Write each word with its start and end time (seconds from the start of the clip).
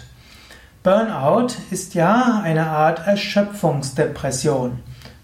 Burnout 0.82 1.48
ist 1.70 1.93
ja 1.93 2.41
eine 2.43 2.68
Art 2.68 3.07
Erschöpfungsdepression. 3.07 4.79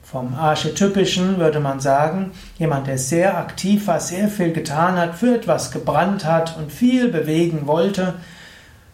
Vom 0.09 0.34
Archetypischen 0.34 1.38
würde 1.38 1.59
man 1.59 1.80
sagen, 1.80 2.30
jemand, 2.59 2.86
der 2.86 2.96
sehr 2.96 3.36
aktiv 3.36 3.88
war, 3.88 3.98
sehr 3.98 4.29
viel 4.29 4.52
getan 4.52 4.96
hat, 4.96 5.16
für 5.16 5.34
etwas 5.34 5.73
gebrannt 5.73 6.25
hat 6.25 6.56
und 6.56 6.70
viel 6.70 7.09
bewegen 7.09 7.66
wollte, 7.66 8.14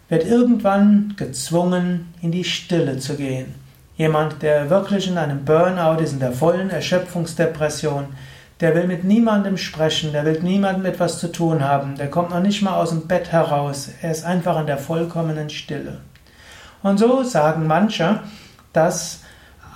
wird 0.08 0.24
irgendwann 0.24 1.12
gezwungen, 1.18 2.14
in 2.22 2.32
die 2.32 2.44
Stille 2.44 2.96
zu 2.96 3.16
gehen. 3.16 3.54
Jemand, 3.98 4.40
der 4.40 4.70
wirklich 4.70 5.06
in 5.06 5.18
einem 5.18 5.44
Burnout 5.44 6.02
ist, 6.02 6.14
in 6.14 6.20
der 6.20 6.32
vollen 6.32 6.70
Erschöpfungsdepression, 6.70 8.06
der 8.60 8.74
will 8.74 8.86
mit 8.86 9.04
niemandem 9.04 9.58
sprechen, 9.58 10.12
der 10.12 10.24
will 10.24 10.40
niemandem 10.40 10.86
etwas 10.86 11.18
zu 11.18 11.30
tun 11.30 11.62
haben, 11.62 11.96
der 11.96 12.08
kommt 12.08 12.30
noch 12.30 12.40
nicht 12.40 12.62
mal 12.62 12.76
aus 12.76 12.88
dem 12.88 13.06
Bett 13.06 13.30
heraus, 13.32 13.90
er 14.00 14.12
ist 14.12 14.24
einfach 14.24 14.58
in 14.58 14.66
der 14.66 14.78
vollkommenen 14.78 15.50
Stille. 15.50 15.98
Und 16.82 16.96
so 16.96 17.22
sagen 17.22 17.66
manche, 17.66 18.20
dass 18.72 19.20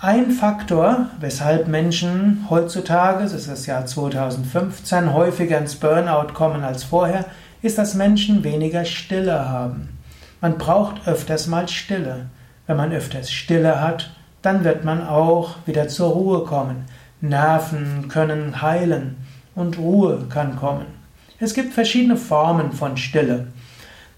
ein 0.00 0.30
Faktor, 0.30 1.06
weshalb 1.20 1.68
Menschen 1.68 2.46
heutzutage, 2.50 3.22
das 3.22 3.32
ist 3.32 3.48
das 3.48 3.66
Jahr 3.66 3.86
2015, 3.86 5.12
häufiger 5.12 5.58
ins 5.58 5.76
Burnout 5.76 6.34
kommen 6.34 6.62
als 6.64 6.84
vorher, 6.84 7.24
ist, 7.62 7.78
dass 7.78 7.94
Menschen 7.94 8.44
weniger 8.44 8.84
Stille 8.84 9.48
haben. 9.48 9.98
Man 10.40 10.58
braucht 10.58 11.08
öfters 11.08 11.46
mal 11.46 11.66
Stille. 11.68 12.26
Wenn 12.66 12.76
man 12.76 12.92
öfters 12.92 13.32
Stille 13.32 13.80
hat, 13.80 14.10
dann 14.42 14.64
wird 14.64 14.84
man 14.84 15.06
auch 15.06 15.56
wieder 15.64 15.88
zur 15.88 16.10
Ruhe 16.10 16.44
kommen. 16.44 16.84
Nerven 17.22 18.08
können 18.08 18.60
heilen 18.60 19.16
und 19.54 19.78
Ruhe 19.78 20.26
kann 20.28 20.56
kommen. 20.56 20.86
Es 21.40 21.54
gibt 21.54 21.72
verschiedene 21.72 22.16
Formen 22.16 22.72
von 22.72 22.98
Stille. 22.98 23.46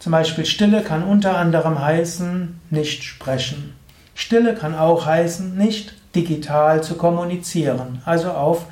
Zum 0.01 0.13
Beispiel 0.13 0.45
Stille 0.45 0.83
kann 0.83 1.05
unter 1.05 1.37
anderem 1.37 1.81
heißen, 1.81 2.61
nicht 2.71 3.05
sprechen. 3.05 3.78
Stille 4.19 4.57
kann 4.57 4.75
auch 4.75 5.07
heißen, 5.07 5.57
nicht 5.57 5.95
digital 6.17 6.83
zu 6.83 6.97
kommunizieren, 6.97 8.03
also 8.05 8.33
auf 8.33 8.67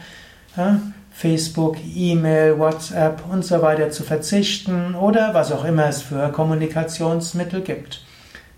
ja, 0.57 0.81
Facebook, 1.13 1.77
E-Mail, 1.95 2.59
WhatsApp 2.59 3.23
und 3.31 3.45
so 3.45 3.63
weiter 3.63 3.91
zu 3.91 4.03
verzichten 4.03 4.97
oder 4.97 5.35
was 5.35 5.53
auch 5.53 5.65
immer 5.65 5.87
es 5.87 6.03
für 6.03 6.33
Kommunikationsmittel 6.33 7.61
gibt. 7.61 8.03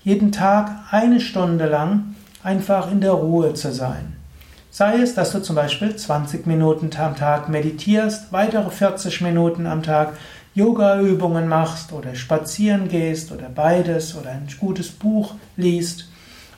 Jeden 0.02 0.32
Tag 0.32 0.70
eine 0.90 1.20
Stunde 1.20 1.66
lang 1.66 2.14
einfach 2.42 2.90
in 2.90 3.02
der 3.02 3.12
Ruhe 3.12 3.52
zu 3.52 3.70
sein. 3.70 4.16
Sei 4.70 5.02
es, 5.02 5.14
dass 5.14 5.32
du 5.32 5.42
zum 5.42 5.56
Beispiel 5.56 5.94
20 5.94 6.46
Minuten 6.46 6.88
am 6.98 7.16
Tag 7.16 7.50
meditierst, 7.50 8.32
weitere 8.32 8.70
40 8.70 9.20
Minuten 9.20 9.66
am 9.66 9.82
Tag 9.82 10.14
Yoga-Übungen 10.54 11.48
machst 11.48 11.92
oder 11.92 12.14
spazieren 12.14 12.88
gehst 12.88 13.30
oder 13.30 13.50
beides 13.54 14.16
oder 14.16 14.30
ein 14.30 14.48
gutes 14.58 14.88
Buch 14.88 15.34
liest 15.58 16.07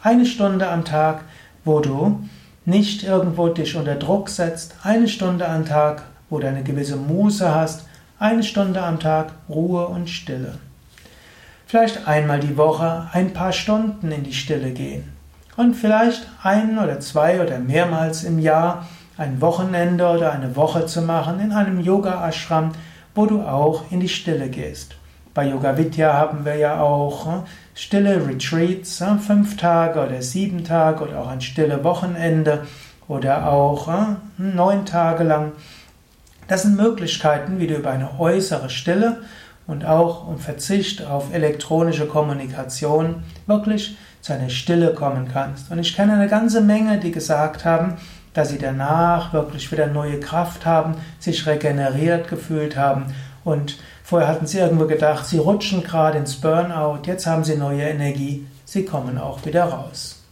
eine 0.02 0.26
Stunde 0.26 0.68
am 0.68 0.84
Tag, 0.84 1.24
wo 1.64 1.80
du 1.80 2.20
nicht 2.64 3.02
irgendwo 3.02 3.48
dich 3.48 3.76
unter 3.76 3.96
Druck 3.96 4.28
setzt. 4.28 4.74
Eine 4.82 5.08
Stunde 5.08 5.48
am 5.48 5.66
Tag, 5.66 6.04
wo 6.28 6.38
du 6.38 6.48
eine 6.48 6.62
gewisse 6.62 6.96
Muße 6.96 7.54
hast. 7.54 7.86
Eine 8.18 8.42
Stunde 8.42 8.82
am 8.82 9.00
Tag 9.00 9.32
Ruhe 9.48 9.86
und 9.86 10.08
Stille. 10.08 10.58
Vielleicht 11.66 12.08
einmal 12.08 12.40
die 12.40 12.56
Woche 12.56 13.08
ein 13.12 13.32
paar 13.32 13.52
Stunden 13.52 14.10
in 14.10 14.24
die 14.24 14.34
Stille 14.34 14.70
gehen. 14.72 15.12
Und 15.56 15.74
vielleicht 15.74 16.26
ein 16.42 16.78
oder 16.78 17.00
zwei 17.00 17.42
oder 17.42 17.58
mehrmals 17.58 18.24
im 18.24 18.38
Jahr 18.38 18.86
ein 19.16 19.40
Wochenende 19.40 20.08
oder 20.08 20.32
eine 20.32 20.56
Woche 20.56 20.86
zu 20.86 21.02
machen 21.02 21.40
in 21.40 21.52
einem 21.52 21.80
Yoga-Ashram, 21.80 22.72
wo 23.14 23.26
du 23.26 23.42
auch 23.42 23.84
in 23.90 24.00
die 24.00 24.08
Stille 24.08 24.48
gehst. 24.48 24.96
Bei 25.32 25.48
Yoga 25.48 25.76
Vidya 25.76 26.12
haben 26.12 26.44
wir 26.44 26.56
ja 26.56 26.80
auch 26.80 27.26
hm, 27.26 27.42
stille 27.74 28.26
Retreats, 28.26 29.00
hm, 29.00 29.20
fünf 29.20 29.56
Tage 29.56 30.00
oder 30.00 30.22
sieben 30.22 30.64
Tage 30.64 31.04
oder 31.04 31.20
auch 31.20 31.28
ein 31.28 31.40
stille 31.40 31.84
Wochenende 31.84 32.66
oder 33.06 33.46
auch 33.46 33.86
hm, 33.86 34.16
neun 34.56 34.86
Tage 34.86 35.22
lang. 35.22 35.52
Das 36.48 36.62
sind 36.62 36.76
Möglichkeiten, 36.76 37.60
wie 37.60 37.68
du 37.68 37.76
über 37.76 37.90
eine 37.90 38.18
äußere 38.18 38.70
Stille 38.70 39.18
und 39.68 39.84
auch 39.84 40.26
um 40.26 40.40
Verzicht 40.40 41.06
auf 41.06 41.32
elektronische 41.32 42.06
Kommunikation 42.06 43.22
wirklich 43.46 43.96
zu 44.20 44.32
einer 44.32 44.50
Stille 44.50 44.94
kommen 44.94 45.28
kannst. 45.32 45.70
Und 45.70 45.78
ich 45.78 45.94
kenne 45.94 46.14
eine 46.14 46.28
ganze 46.28 46.60
Menge, 46.60 46.98
die 46.98 47.12
gesagt 47.12 47.64
haben, 47.64 47.98
dass 48.34 48.48
sie 48.48 48.58
danach 48.58 49.32
wirklich 49.32 49.70
wieder 49.70 49.86
neue 49.86 50.18
Kraft 50.18 50.66
haben, 50.66 50.96
sich 51.20 51.46
regeneriert 51.46 52.26
gefühlt 52.26 52.76
haben 52.76 53.14
und 53.44 53.78
vorher 54.10 54.26
hatten 54.26 54.48
sie 54.48 54.58
irgendwo 54.58 54.86
gedacht, 54.86 55.24
sie 55.24 55.38
rutschen 55.38 55.84
gerade 55.84 56.18
ins 56.18 56.34
Burnout, 56.34 57.02
jetzt 57.06 57.28
haben 57.28 57.44
sie 57.44 57.54
neue 57.54 57.82
Energie, 57.82 58.44
sie 58.64 58.84
kommen 58.84 59.18
auch 59.18 59.46
wieder 59.46 59.66
raus. 59.66 60.24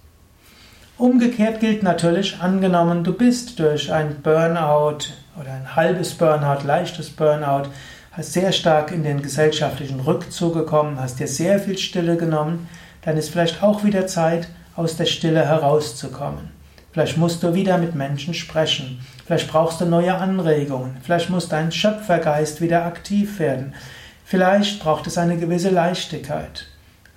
Umgekehrt 0.96 1.60
gilt 1.60 1.84
natürlich, 1.84 2.40
angenommen, 2.40 3.04
du 3.04 3.12
bist 3.12 3.60
durch 3.60 3.92
ein 3.92 4.20
Burnout 4.20 5.12
oder 5.40 5.52
ein 5.52 5.76
halbes 5.76 6.14
Burnout, 6.14 6.66
leichtes 6.66 7.10
Burnout, 7.10 7.68
hast 8.10 8.32
sehr 8.32 8.50
stark 8.50 8.90
in 8.90 9.04
den 9.04 9.22
gesellschaftlichen 9.22 10.00
Rückzug 10.00 10.54
gekommen, 10.54 10.98
hast 11.00 11.20
dir 11.20 11.28
sehr 11.28 11.60
viel 11.60 11.78
Stille 11.78 12.16
genommen, 12.16 12.68
dann 13.02 13.16
ist 13.16 13.30
vielleicht 13.30 13.62
auch 13.62 13.84
wieder 13.84 14.08
Zeit, 14.08 14.48
aus 14.74 14.96
der 14.96 15.06
Stille 15.06 15.46
herauszukommen. 15.46 16.50
Vielleicht 16.92 17.16
musst 17.16 17.42
du 17.42 17.54
wieder 17.54 17.78
mit 17.78 17.94
Menschen 17.94 18.34
sprechen. 18.34 19.00
Vielleicht 19.26 19.50
brauchst 19.50 19.80
du 19.80 19.84
neue 19.84 20.14
Anregungen. 20.14 20.96
Vielleicht 21.02 21.30
muss 21.30 21.48
dein 21.48 21.70
Schöpfergeist 21.70 22.60
wieder 22.60 22.86
aktiv 22.86 23.38
werden. 23.38 23.74
Vielleicht 24.24 24.80
braucht 24.80 25.06
es 25.06 25.18
eine 25.18 25.36
gewisse 25.36 25.70
Leichtigkeit. 25.70 26.66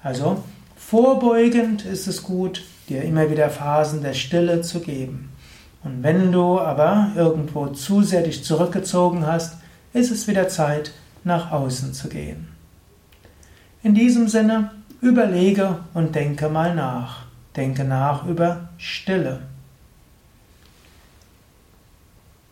Also, 0.04 0.44
vorbeugend 0.76 1.86
ist 1.86 2.08
es 2.08 2.24
gut, 2.24 2.64
dir 2.90 3.04
immer 3.04 3.30
wieder 3.30 3.50
Phasen 3.50 4.02
der 4.02 4.14
Stille 4.14 4.62
zu 4.62 4.82
geben. 4.82 5.30
Und 5.84 6.04
wenn 6.04 6.32
du 6.32 6.60
aber 6.60 7.12
irgendwo 7.16 7.68
zu 7.68 8.04
sehr 8.04 8.22
dich 8.22 8.44
zurückgezogen 8.44 9.26
hast, 9.26 9.58
ist 9.94 10.12
es 10.12 10.28
wieder 10.28 10.48
Zeit, 10.48 10.94
nach 11.24 11.52
außen 11.52 11.94
zu 11.94 12.10
gehen. 12.10 12.48
In 13.84 13.96
diesem 13.96 14.28
Sinne, 14.28 14.72
überlege 15.02 15.80
und 15.94 16.16
denke 16.16 16.50
mal 16.50 16.76
nach. 16.76 17.26
Denke 17.56 17.84
nach 17.84 18.26
über 18.26 18.70
Stille. 18.78 19.40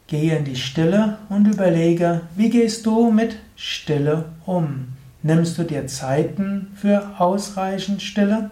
Gehe 0.09 0.35
in 0.35 0.43
die 0.43 0.55
Stille 0.55 1.19
und 1.29 1.45
überlege, 1.45 2.21
wie 2.35 2.49
gehst 2.49 2.83
du 2.87 3.11
mit 3.11 3.37
Stille 3.55 4.25
um? 4.47 4.87
Nimmst 5.21 5.55
du 5.59 5.63
dir 5.63 5.85
Zeiten 5.85 6.71
für 6.73 7.19
ausreichend 7.19 8.01
Stille? 8.01 8.49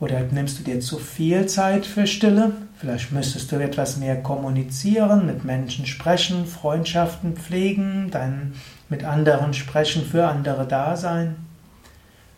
Oder 0.00 0.20
nimmst 0.32 0.58
du 0.58 0.64
dir 0.64 0.80
zu 0.80 0.98
viel 0.98 1.46
Zeit 1.46 1.86
für 1.86 2.08
Stille? 2.08 2.52
Vielleicht 2.76 3.12
müsstest 3.12 3.52
du 3.52 3.56
etwas 3.56 3.98
mehr 3.98 4.20
kommunizieren, 4.20 5.26
mit 5.26 5.44
Menschen 5.44 5.86
sprechen, 5.86 6.44
Freundschaften 6.44 7.36
pflegen, 7.36 8.10
dann 8.10 8.54
mit 8.88 9.04
anderen 9.04 9.54
sprechen, 9.54 10.04
für 10.04 10.26
andere 10.26 10.66
da 10.66 10.96
sein. 10.96 11.36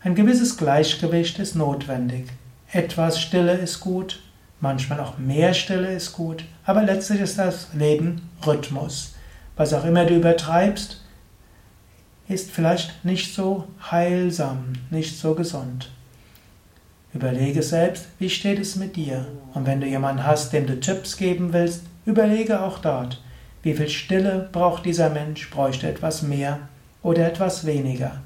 Ein 0.02 0.14
gewisses 0.14 0.58
Gleichgewicht 0.58 1.38
ist 1.38 1.56
notwendig. 1.56 2.26
Etwas 2.70 3.18
Stille 3.18 3.54
ist 3.54 3.80
gut, 3.80 4.20
Manchmal 4.60 5.00
auch 5.00 5.18
mehr 5.18 5.54
Stille 5.54 5.92
ist 5.92 6.12
gut, 6.12 6.44
aber 6.64 6.82
letztlich 6.82 7.20
ist 7.20 7.38
das 7.38 7.68
Leben 7.74 8.28
Rhythmus. 8.44 9.14
Was 9.56 9.72
auch 9.72 9.84
immer 9.84 10.04
du 10.04 10.16
übertreibst, 10.16 11.00
ist 12.28 12.50
vielleicht 12.50 13.04
nicht 13.04 13.34
so 13.34 13.68
heilsam, 13.90 14.72
nicht 14.90 15.18
so 15.18 15.34
gesund. 15.34 15.90
Überlege 17.14 17.62
selbst, 17.62 18.06
wie 18.18 18.28
steht 18.28 18.58
es 18.58 18.76
mit 18.76 18.96
dir? 18.96 19.26
Und 19.54 19.66
wenn 19.66 19.80
du 19.80 19.86
jemanden 19.86 20.24
hast, 20.24 20.52
dem 20.52 20.66
du 20.66 20.78
Tipps 20.78 21.16
geben 21.16 21.52
willst, 21.52 21.84
überlege 22.04 22.60
auch 22.62 22.78
dort, 22.78 23.22
wie 23.62 23.74
viel 23.74 23.88
Stille 23.88 24.48
braucht 24.52 24.84
dieser 24.84 25.08
Mensch, 25.08 25.50
bräuchte 25.50 25.88
etwas 25.88 26.22
mehr 26.22 26.58
oder 27.02 27.26
etwas 27.26 27.64
weniger. 27.64 28.20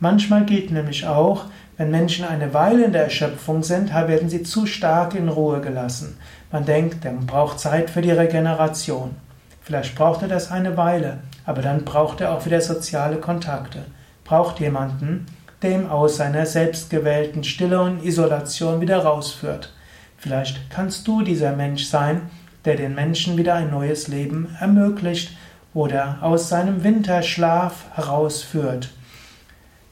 Manchmal 0.00 0.44
gilt 0.46 0.70
nämlich 0.70 1.06
auch, 1.06 1.44
wenn 1.76 1.90
Menschen 1.90 2.24
eine 2.24 2.52
Weile 2.52 2.84
in 2.84 2.92
der 2.92 3.04
Erschöpfung 3.04 3.62
sind, 3.62 3.92
werden 3.92 4.28
sie 4.28 4.42
zu 4.42 4.66
stark 4.66 5.14
in 5.14 5.28
Ruhe 5.28 5.60
gelassen. 5.60 6.18
Man 6.50 6.66
denkt, 6.66 7.04
man 7.04 7.26
braucht 7.26 7.58
Zeit 7.58 7.88
für 7.88 8.02
die 8.02 8.10
Regeneration. 8.10 9.16
Vielleicht 9.62 9.94
braucht 9.94 10.22
er 10.22 10.28
das 10.28 10.50
eine 10.50 10.76
Weile, 10.76 11.18
aber 11.46 11.62
dann 11.62 11.84
braucht 11.84 12.20
er 12.20 12.32
auch 12.32 12.44
wieder 12.44 12.60
soziale 12.60 13.16
Kontakte. 13.16 13.84
Braucht 14.24 14.60
jemanden, 14.60 15.26
der 15.62 15.70
ihm 15.72 15.88
aus 15.88 16.16
seiner 16.16 16.46
selbstgewählten 16.46 17.44
Stille 17.44 17.80
und 17.80 18.04
Isolation 18.04 18.80
wieder 18.80 18.98
rausführt. 18.98 19.72
Vielleicht 20.18 20.70
kannst 20.70 21.08
du 21.08 21.22
dieser 21.22 21.56
Mensch 21.56 21.86
sein, 21.86 22.22
der 22.64 22.76
den 22.76 22.94
Menschen 22.94 23.36
wieder 23.36 23.54
ein 23.54 23.70
neues 23.70 24.08
Leben 24.08 24.56
ermöglicht 24.60 25.36
oder 25.74 26.18
aus 26.20 26.48
seinem 26.48 26.84
Winterschlaf 26.84 27.86
herausführt. 27.94 28.90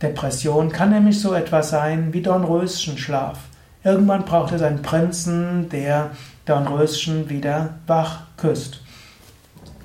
Depression 0.03 0.71
kann 0.71 0.91
nämlich 0.91 1.21
so 1.21 1.35
etwas 1.35 1.71
sein 1.71 2.13
wie 2.13 2.23
Dornröschenschlaf. 2.23 3.39
Irgendwann 3.85 4.25
braucht 4.25 4.53
es 4.53 4.63
einen 4.63 4.83
Prinzen, 4.83 5.69
der 5.69 6.11
Dornröschen 6.47 7.29
wieder 7.29 7.75
wach 7.87 8.23
küsst. 8.37 8.81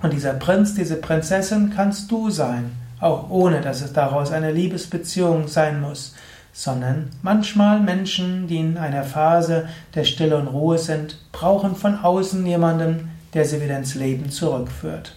Und 0.01 0.13
dieser 0.13 0.33
Prinz, 0.33 0.73
diese 0.75 0.97
Prinzessin 0.97 1.73
kannst 1.75 2.11
du 2.11 2.29
sein, 2.29 2.71
auch 2.99 3.29
ohne 3.29 3.61
dass 3.61 3.81
es 3.81 3.93
daraus 3.93 4.31
eine 4.31 4.51
Liebesbeziehung 4.51 5.47
sein 5.47 5.81
muss, 5.81 6.15
sondern 6.53 7.09
manchmal 7.21 7.81
Menschen, 7.81 8.47
die 8.47 8.57
in 8.57 8.77
einer 8.77 9.03
Phase 9.03 9.67
der 9.95 10.05
Stille 10.05 10.37
und 10.37 10.47
Ruhe 10.47 10.77
sind, 10.77 11.17
brauchen 11.33 11.75
von 11.75 11.99
außen 11.99 12.45
jemanden, 12.45 13.11
der 13.33 13.43
sie 13.43 13.61
wieder 13.61 13.77
ins 13.77 13.95
Leben 13.95 14.29
zurückführt. 14.29 15.15